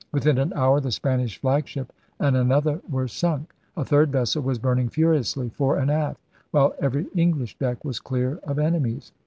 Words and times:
Within 0.11 0.39
an 0.39 0.51
hour 0.55 0.79
the 0.81 0.89
Spanish 0.91 1.37
flagship 1.37 1.93
and 2.19 2.35
another 2.35 2.81
were 2.89 3.07
sunk, 3.07 3.53
a 3.77 3.85
third 3.85 4.11
vessel 4.11 4.41
was 4.41 4.57
burning 4.57 4.89
furiously, 4.89 5.49
fore 5.49 5.77
and 5.77 5.91
aft, 5.91 6.19
while 6.49 6.73
every 6.79 7.05
English 7.13 7.55
deck 7.59 7.85
was 7.85 7.99
clear 7.99 8.39
of 8.41 8.57
enemies. 8.57 9.11